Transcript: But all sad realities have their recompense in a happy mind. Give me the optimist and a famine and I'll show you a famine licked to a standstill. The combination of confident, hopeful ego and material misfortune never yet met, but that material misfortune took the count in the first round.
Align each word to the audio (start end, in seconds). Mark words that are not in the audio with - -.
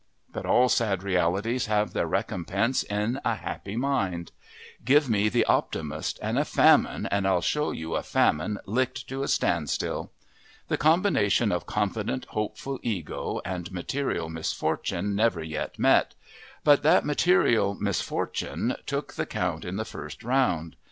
But 0.33 0.47
all 0.47 0.67
sad 0.67 1.03
realities 1.03 1.67
have 1.67 1.93
their 1.93 2.07
recompense 2.07 2.81
in 2.81 3.19
a 3.23 3.35
happy 3.35 3.75
mind. 3.75 4.31
Give 4.83 5.07
me 5.07 5.29
the 5.29 5.45
optimist 5.45 6.17
and 6.23 6.39
a 6.39 6.43
famine 6.43 7.05
and 7.11 7.27
I'll 7.27 7.39
show 7.43 7.69
you 7.69 7.93
a 7.93 8.01
famine 8.01 8.57
licked 8.65 9.07
to 9.09 9.21
a 9.21 9.27
standstill. 9.27 10.11
The 10.69 10.77
combination 10.77 11.51
of 11.51 11.67
confident, 11.67 12.25
hopeful 12.29 12.79
ego 12.81 13.41
and 13.45 13.71
material 13.71 14.27
misfortune 14.27 15.13
never 15.15 15.43
yet 15.43 15.77
met, 15.77 16.15
but 16.63 16.81
that 16.81 17.05
material 17.05 17.75
misfortune 17.79 18.77
took 18.87 19.13
the 19.13 19.27
count 19.27 19.63
in 19.63 19.75
the 19.75 19.85
first 19.85 20.23
round. 20.23 20.77